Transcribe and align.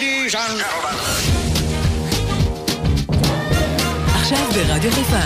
ladies 0.00 0.34
and 0.34 0.60
gentlemen. 0.60 0.96
עכשיו 4.14 4.46
ברדיו 4.54 4.92
חיפה. 4.92 5.16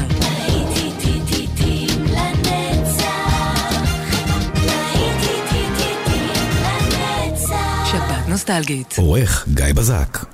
שפעת 7.87 8.29
נוסטלגית. 8.29 8.95
עורך 8.99 9.49
גיא 9.55 9.73
בזק 9.75 10.34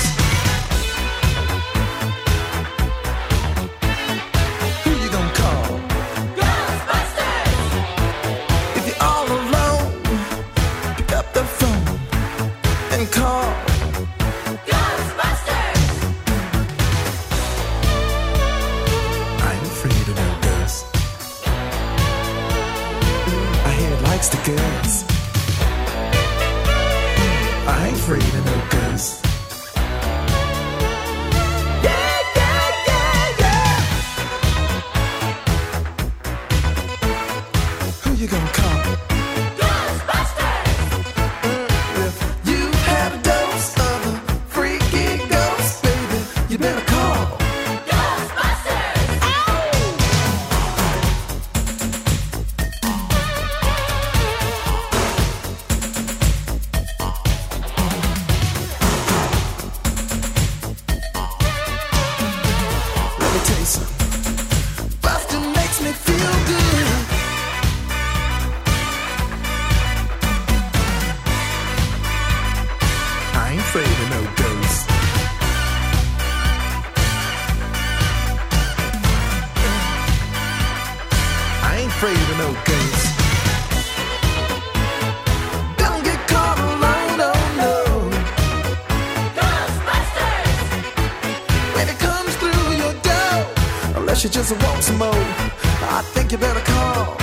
I 95.13 96.01
think 96.13 96.31
you 96.31 96.37
better 96.37 96.61
call. 96.61 97.17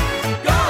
Go! 0.44 0.67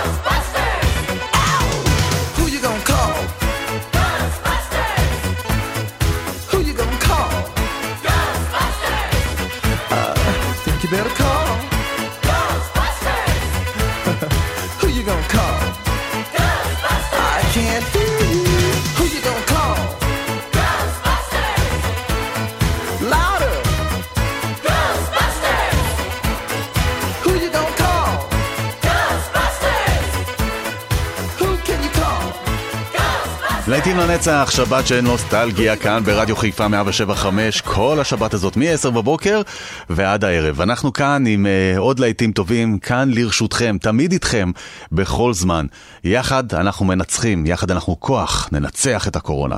להיטים 33.78 33.96
לנצח, 33.96 34.50
שבת 34.50 34.86
של 34.86 35.00
נוסטלגיה 35.00 35.76
כאן 35.76 36.02
ברדיו 36.04 36.36
חיפה 36.36 36.68
175, 36.68 37.60
כל 37.60 38.00
השבת 38.00 38.34
הזאת 38.34 38.56
מ-10 38.56 38.90
בבוקר 38.90 39.42
ועד 39.90 40.24
הערב. 40.24 40.60
אנחנו 40.60 40.92
כאן 40.92 41.24
עם 41.26 41.46
uh, 41.46 41.78
עוד 41.78 41.98
להיטים 41.98 42.32
טובים, 42.32 42.78
כאן 42.78 43.10
לרשותכם, 43.12 43.76
תמיד 43.80 44.12
איתכם, 44.12 44.50
בכל 44.92 45.32
זמן. 45.34 45.66
יחד 46.04 46.54
אנחנו 46.54 46.86
מנצחים, 46.86 47.46
יחד 47.46 47.70
אנחנו 47.70 48.00
כוח, 48.00 48.48
ננצח 48.52 49.08
את 49.08 49.16
הקורונה. 49.16 49.56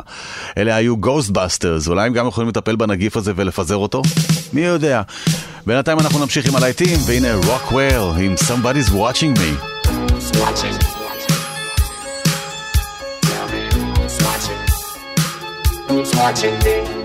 אלה 0.59 0.77
היו 0.77 0.95
Ghostbusters, 0.97 1.89
אולי 1.89 2.07
הם 2.07 2.13
גם 2.13 2.27
יכולים 2.27 2.49
לטפל 2.49 2.77
בנגיף 2.77 3.17
הזה 3.17 3.33
ולפזר 3.37 3.77
אותו? 3.77 4.03
מי 4.53 4.61
יודע. 4.61 5.03
בינתיים 5.67 5.99
אנחנו 6.01 6.19
נמשיך 6.19 6.49
עם 6.49 6.57
הלהיטים, 6.57 6.99
והנה 7.07 7.41
Rockwear 7.41 8.21
עם 8.21 8.35
Somebody's 8.49 8.91
Watching 8.91 9.39
Me. 9.39 9.81
Watching. 10.37 10.90
He's 15.91 16.15
watching 16.15 16.57
me. 16.61 17.00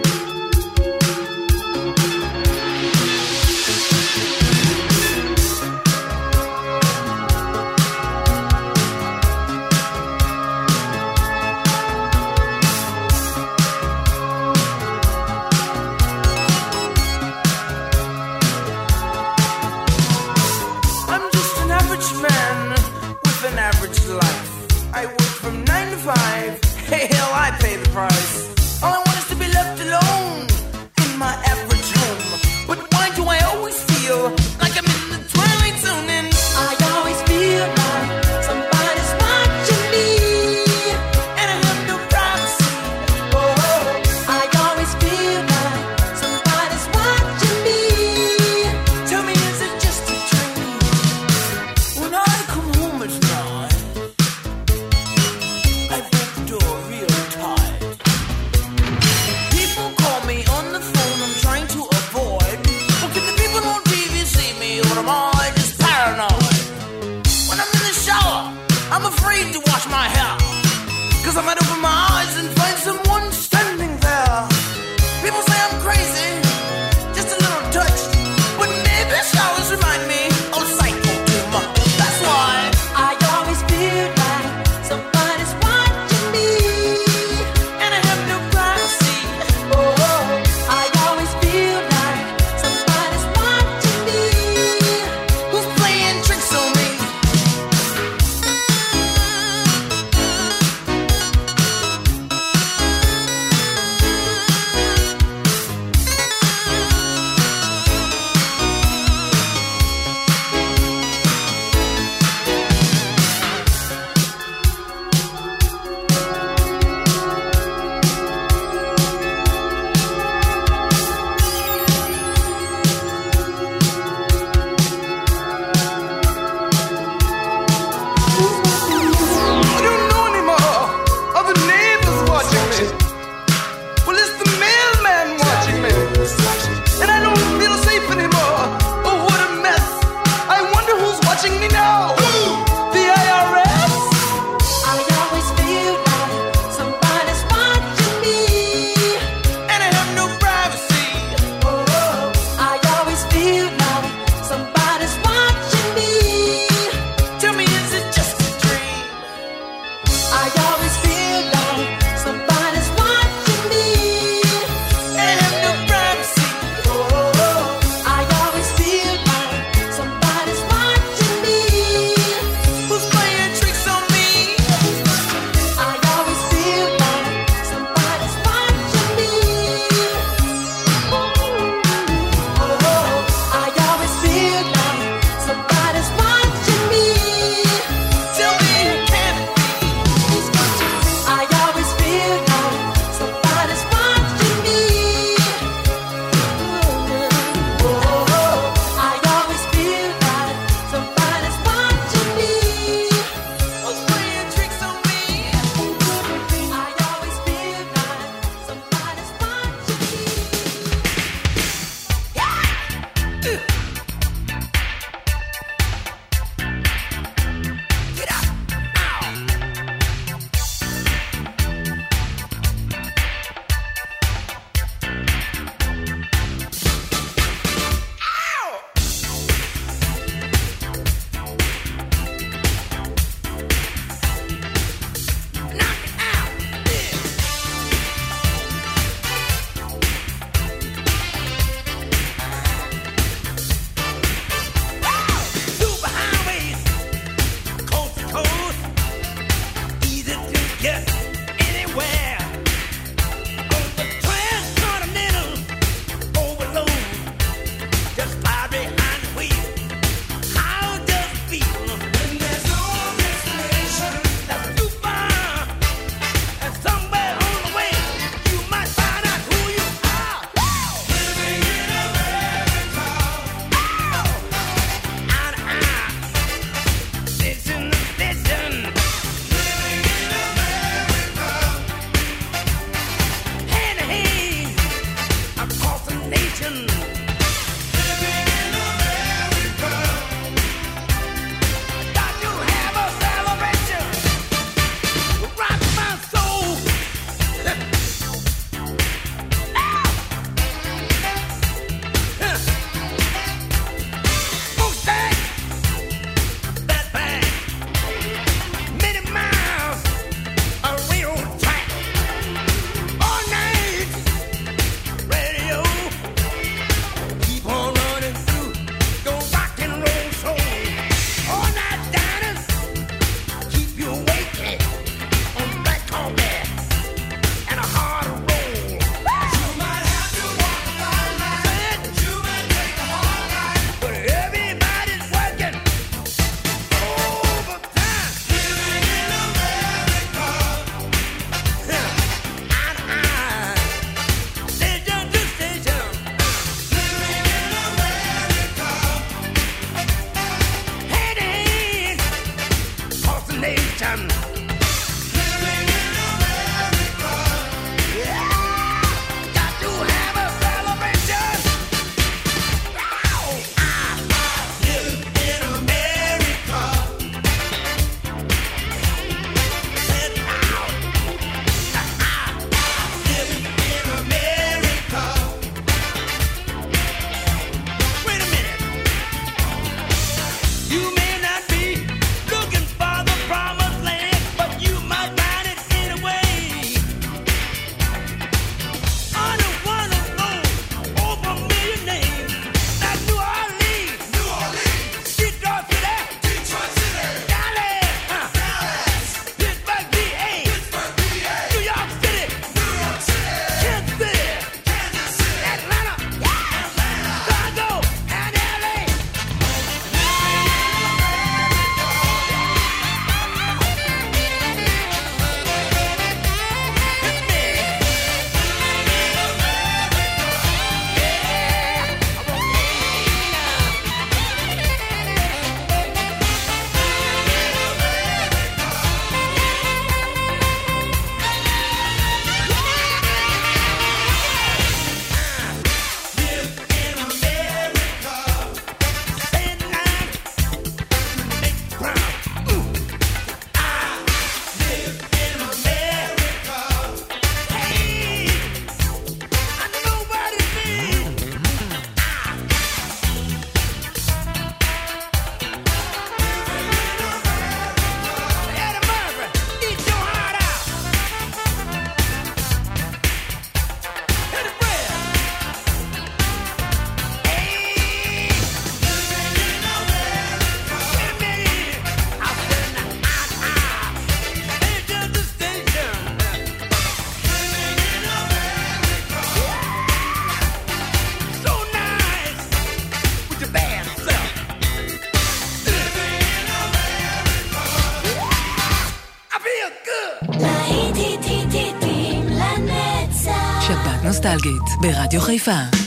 ברדיו 495.01 495.41
חיפה. 495.41 496.04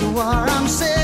I'm 0.00 0.68
saying. 0.68 0.97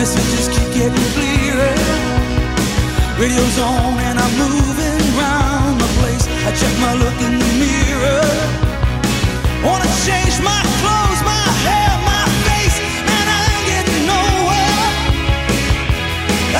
messages 0.00 0.48
keep 0.48 0.68
getting 0.72 1.08
clearer. 1.12 1.76
Radio's 3.20 3.58
on 3.58 3.92
and 4.08 4.16
I'm 4.24 4.32
moving 4.44 5.00
around 5.12 5.76
the 5.76 5.90
place. 6.00 6.24
I 6.48 6.50
check 6.60 6.74
my 6.80 6.94
look 7.02 7.18
in 7.26 7.34
the 7.42 7.50
mirror. 7.60 8.24
Wanna 9.66 9.90
change 10.08 10.36
my 10.40 10.62
clothes, 10.80 11.20
my 11.32 11.44
hair, 11.66 11.92
my 12.12 12.24
face, 12.48 12.78
and 13.16 13.26
I 13.36 13.40
ain't 13.52 13.66
getting 13.72 14.04
nowhere. 14.14 14.88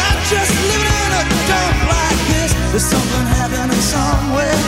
I'm 0.04 0.18
just 0.32 0.52
living 0.70 0.96
in 1.06 1.12
a 1.20 1.24
dump 1.48 1.78
like 1.96 2.20
this. 2.32 2.50
There's 2.72 2.88
something 2.94 3.26
happening 3.40 3.84
somewhere. 3.96 4.60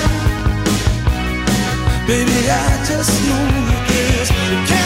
Baby, 2.09 2.39
I 2.49 2.69
just 2.89 3.13
know 3.29 3.45
it 3.77 3.85
is. 4.01 4.82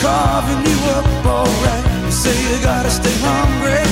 carving 0.00 0.62
you 0.64 0.78
up 0.96 1.06
alright. 1.26 1.84
You 2.04 2.12
say 2.12 2.34
you 2.48 2.56
gotta 2.62 2.90
stay 2.90 3.16
hungry. 3.20 3.84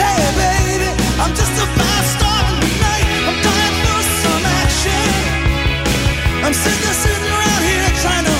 Hey, 0.00 0.20
baby, 0.40 0.90
I'm 1.20 1.32
just 1.40 1.54
a 1.64 1.66
five 1.78 2.06
star 2.16 2.40
tonight. 2.60 3.06
I'm 3.28 3.38
dying 3.48 3.76
for 3.84 4.00
some 4.24 4.44
action. 4.64 5.08
I'm 6.44 6.54
sick 6.54 6.80
of 6.90 6.96
sitting 7.04 7.32
around 7.36 7.62
here 7.68 7.90
trying 8.02 8.24
to. 8.26 8.31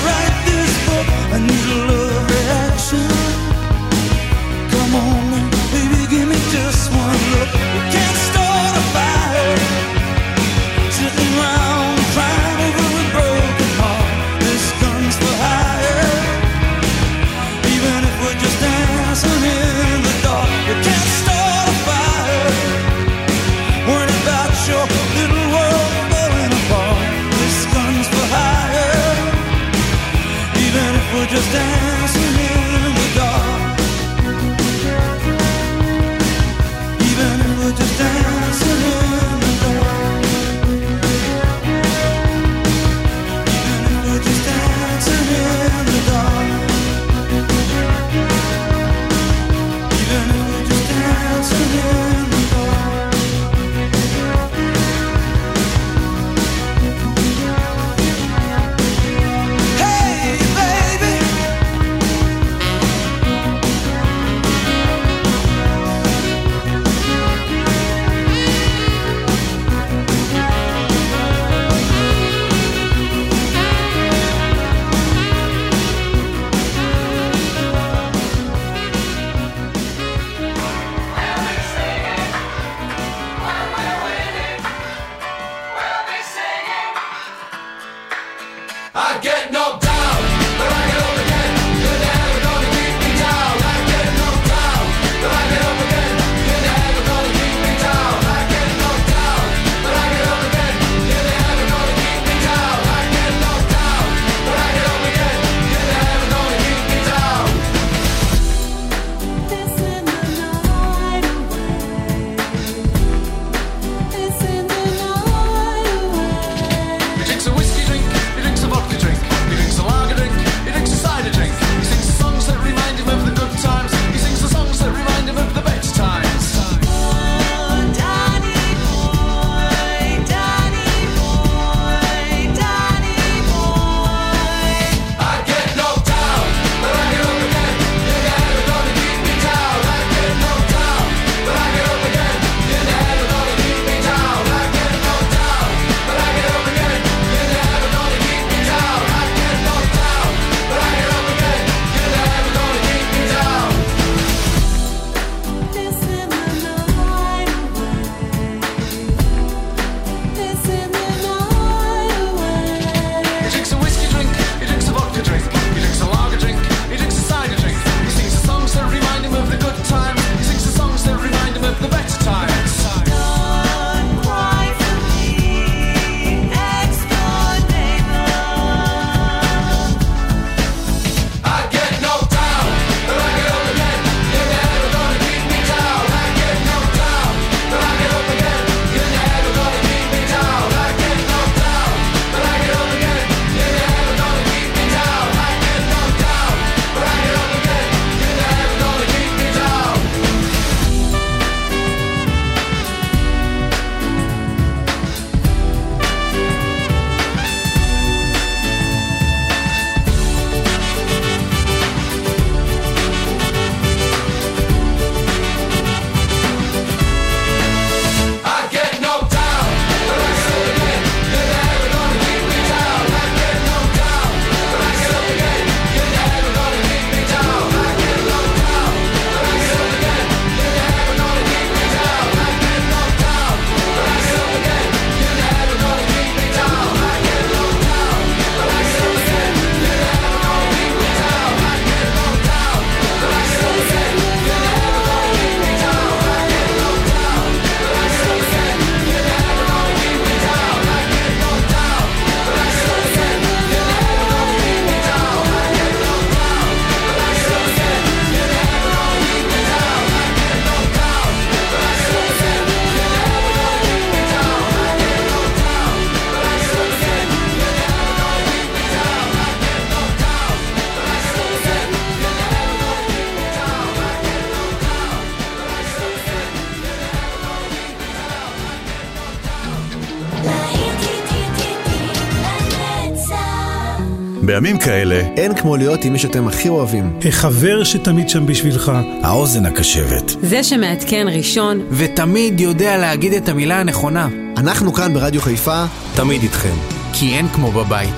בימים 284.53 284.77
כאלה, 284.77 285.21
אין 285.37 285.55
כמו 285.55 285.77
להיות 285.77 286.05
עם 286.05 286.13
מי 286.13 286.19
שאתם 286.19 286.47
הכי 286.47 286.69
אוהבים. 286.69 287.19
החבר 287.25 287.83
שתמיד 287.83 288.29
שם 288.29 288.45
בשבילך. 288.45 288.91
האוזן 289.23 289.65
הקשבת. 289.65 290.35
זה 290.41 290.63
שמעדכן 290.63 291.25
ראשון. 291.31 291.81
ותמיד 291.91 292.59
יודע 292.59 292.97
להגיד 292.97 293.33
את 293.33 293.49
המילה 293.49 293.79
הנכונה. 293.79 294.27
אנחנו 294.57 294.93
כאן 294.93 295.13
ברדיו 295.13 295.41
חיפה, 295.41 295.85
תמיד 296.15 296.43
איתכם. 296.43 296.73
כי 297.13 297.33
אין 297.35 297.47
כמו 297.47 297.71
בבית. 297.71 298.09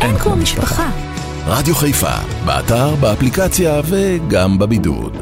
אין, 0.00 0.10
אין 0.10 0.18
כמו 0.18 0.36
משפחה. 0.36 0.90
רדיו 1.46 1.74
חיפה, 1.74 2.14
באתר, 2.44 2.94
באפליקציה 2.94 3.80
וגם 3.84 4.58
בבידוד. 4.58 5.16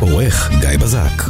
עורך 0.00 0.50
גיא 0.60 0.78
בזק 0.78 1.27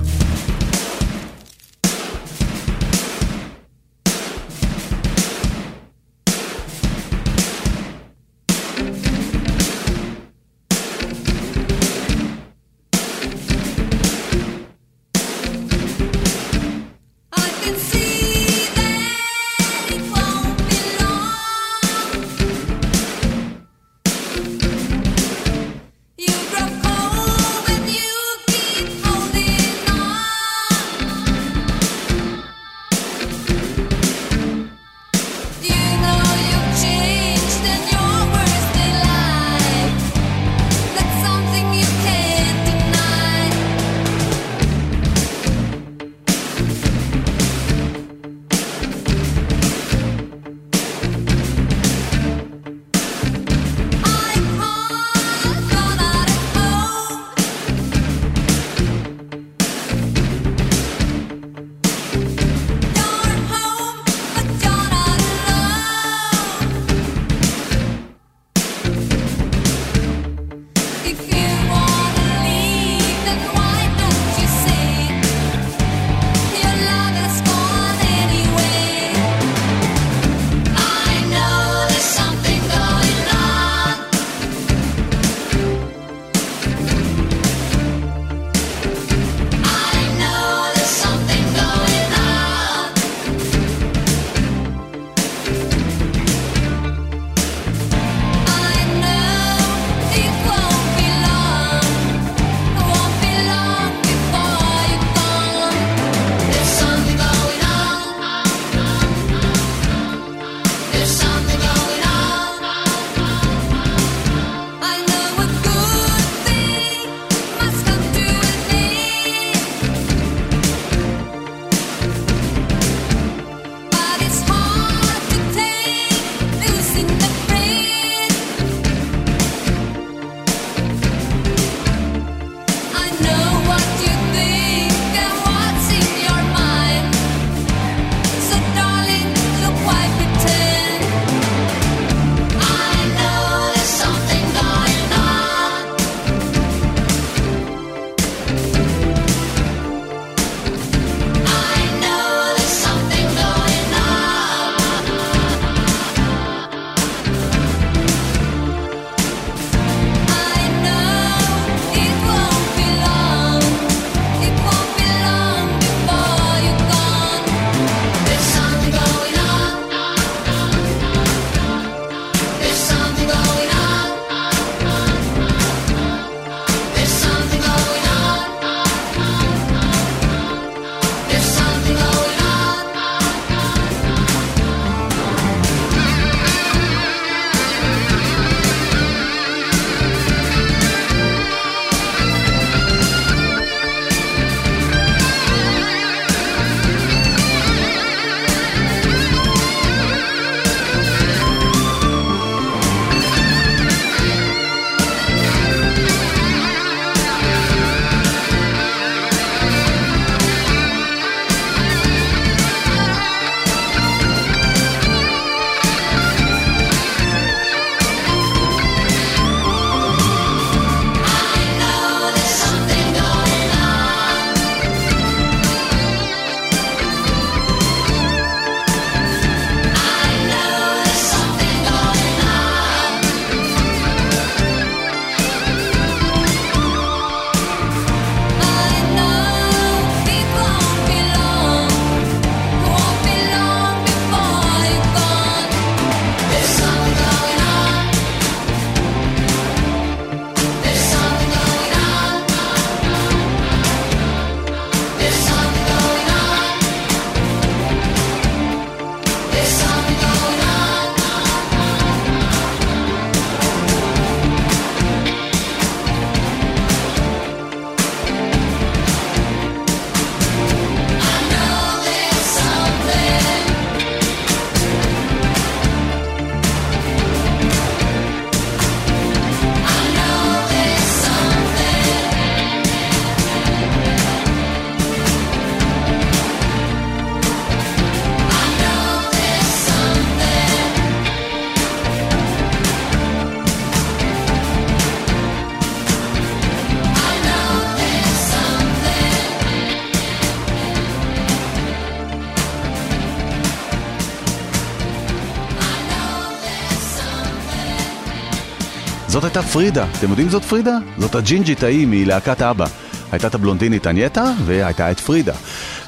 פרידה. 309.72 310.06
אתם 310.18 310.30
יודעים 310.30 310.48
זאת 310.48 310.64
פרידה? 310.64 310.98
זאת 311.18 311.34
הג'ינג'ית 311.34 311.82
ההיא 311.82 312.06
מלהקת 312.10 312.62
אבא. 312.62 312.86
הייתה 313.32 313.46
את 313.46 313.54
הבלונדינית 313.54 314.06
אנייטה 314.06 314.44
והייתה 314.64 315.10
את 315.10 315.20
פרידה. 315.20 315.52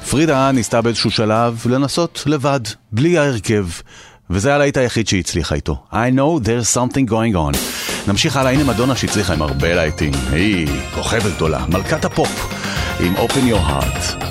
פרידה 0.09 0.51
ניסתה 0.51 0.81
באיזשהו 0.81 1.11
שלב 1.11 1.63
לנסות 1.69 2.23
לבד, 2.25 2.59
בלי 2.91 3.17
ההרכב, 3.17 3.65
וזה 4.29 4.49
היה 4.49 4.57
להיט 4.57 4.77
היחיד 4.77 5.07
שהיא 5.07 5.19
הצליחה 5.19 5.55
איתו. 5.55 5.83
I 5.91 5.95
know 6.15 6.45
there's 6.45 6.75
something 6.77 7.09
going 7.11 7.35
on. 7.35 7.57
נמשיך 8.07 8.37
הלאה, 8.37 8.51
הנה 8.51 8.63
מדונה 8.63 8.95
שהצליחה 8.95 9.33
עם 9.33 9.41
הרבה 9.41 9.75
להיטים. 9.75 10.11
היא 10.31 10.67
כוכבת 10.95 11.35
גדולה, 11.35 11.65
מלכת 11.69 12.05
הפופ, 12.05 12.53
עם 12.99 13.15
Open 13.15 13.51
Your 13.51 13.69
Heart. 13.69 14.30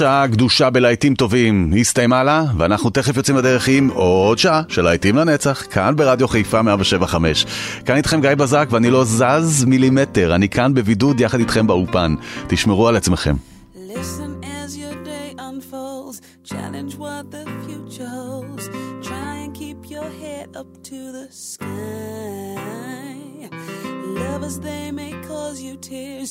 שעה 0.00 0.26
גדושה 0.26 0.70
בלהיטים 0.70 1.14
טובים 1.14 1.72
הסתיימה 1.80 2.24
לה, 2.24 2.44
ואנחנו 2.58 2.90
תכף 2.90 3.16
יוצאים 3.16 3.36
לדרך 3.36 3.68
עם 3.68 3.90
עוד 3.94 4.38
שעה 4.38 4.62
של 4.68 4.82
להיטים 4.82 5.16
לנצח, 5.16 5.62
כאן 5.70 5.96
ברדיו 5.96 6.28
חיפה 6.28 6.62
175. 6.62 7.46
כאן 7.84 7.96
איתכם 7.96 8.20
גיא 8.20 8.34
בזק, 8.34 8.68
ואני 8.70 8.90
לא 8.90 9.04
זז 9.04 9.64
מילימטר, 9.64 10.34
אני 10.34 10.48
כאן 10.48 10.74
בבידוד 10.74 11.20
יחד 11.20 11.38
איתכם 11.38 11.66
באולפן. 11.66 12.14
תשמרו 12.48 12.88
על 12.88 12.96
עצמכם. 12.96 13.34
Lovers, 24.20 24.58
they 24.68 24.86
may 25.00 25.12
cause 25.28 25.58
you 25.66 25.74
tears. 25.88 26.30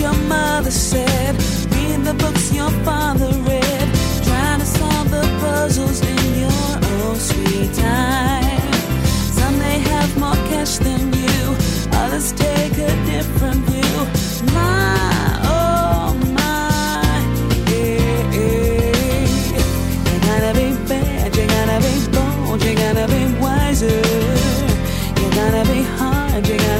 Your 0.00 0.14
mother 0.28 0.70
said, 0.70 1.34
read 1.72 2.04
the 2.04 2.14
books 2.14 2.52
your 2.52 2.70
father 2.86 3.30
read, 3.48 3.88
trying 4.22 4.60
to 4.60 4.66
solve 4.66 5.10
the 5.10 5.22
puzzles 5.40 6.00
in 6.00 6.38
your 6.44 6.70
own 6.92 7.16
sweet 7.16 7.74
time. 7.74 8.72
Some 9.38 9.58
may 9.58 9.78
have 9.90 10.16
more 10.16 10.40
cash 10.50 10.78
than 10.78 11.12
you, 11.12 11.56
others 11.92 12.30
take 12.32 12.78
a 12.78 12.92
different 13.06 13.60
view. 13.68 13.96
My, 14.54 15.40
oh 15.42 16.14
my, 16.38 17.18
yeah, 17.72 18.36
yeah. 18.38 19.26
You 20.08 20.16
gotta 20.30 20.52
be 20.60 20.68
bad, 20.88 21.36
you 21.36 21.46
gotta 21.56 21.78
be 21.86 21.94
bold, 22.14 22.62
you 22.64 22.74
gotta 22.76 23.06
be 23.08 23.22
wiser. 23.42 24.00
You 25.18 25.26
gotta 25.40 25.64
be 25.72 25.82
hard, 25.98 26.46
you 26.46 26.56
gotta 26.56 26.77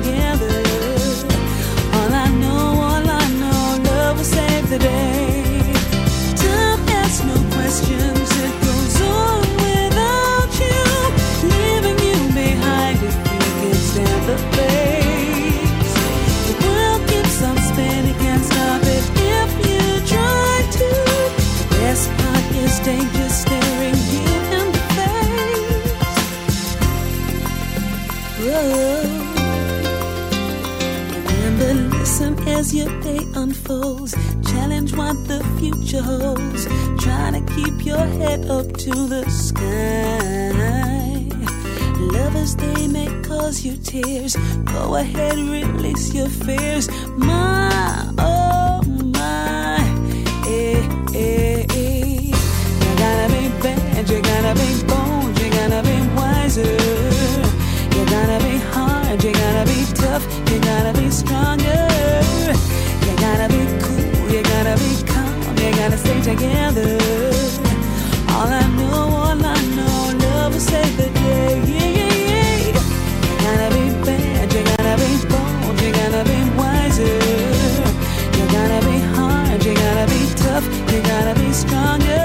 gotta 0.00 0.47
as 32.68 32.74
your 32.74 33.00
day 33.00 33.20
unfolds. 33.34 34.14
Challenge 34.50 34.94
what 34.96 35.16
the 35.26 35.40
future 35.58 36.02
holds. 36.02 36.66
Try 37.02 37.30
to 37.30 37.40
keep 37.54 37.86
your 37.86 38.04
head 38.20 38.46
up 38.50 38.66
to 38.84 38.90
the 39.06 39.24
sky. 39.30 40.52
Lovers, 42.14 42.56
they 42.56 42.88
may 42.88 43.08
cause 43.22 43.64
you 43.64 43.76
tears. 43.76 44.36
Go 44.64 44.96
ahead, 44.96 45.36
release 45.36 46.14
your 46.14 46.28
fears. 46.28 46.88
My, 47.16 48.12
oh 48.18 48.82
my, 49.16 49.78
eh, 50.46 50.82
eh, 51.14 51.66
eh. 51.70 52.32
You 52.82 52.90
gotta 53.02 53.26
be 53.34 53.48
bad, 53.62 54.10
you 54.10 54.22
gotta 54.22 54.54
be 54.60 54.87
together. 66.30 66.98
All 68.36 68.50
I 68.62 68.66
know, 68.76 69.00
all 69.22 69.40
I 69.54 69.58
know, 69.76 69.96
love 70.24 70.52
will 70.52 70.60
save 70.60 70.94
the 71.00 71.08
day. 71.24 71.54
You 72.64 72.72
gotta 73.44 73.68
be 73.76 73.84
bad, 74.04 74.52
you 74.52 74.62
gotta 74.70 74.94
be 75.02 75.10
bold, 75.30 75.76
you 75.80 75.90
gotta 76.00 76.22
be 76.30 76.38
wiser. 76.60 77.18
You 78.36 78.44
gotta 78.56 78.80
be 78.88 78.96
hard, 79.16 79.64
you 79.64 79.74
gotta 79.74 80.06
be 80.12 80.22
tough, 80.44 80.66
you 80.92 81.00
gotta 81.12 81.34
be 81.40 81.48
stronger. 81.62 82.24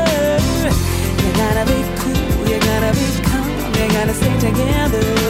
You 1.23 1.29
gotta 1.41 1.63
be 1.71 1.79
cool, 1.99 2.43
you 2.51 2.59
gotta 2.69 2.91
be 2.99 3.07
calm, 3.29 3.47
you 3.79 3.87
gotta 3.97 4.13
stay 4.19 4.35
together. 4.47 5.22